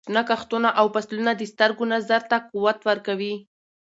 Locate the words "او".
0.79-0.85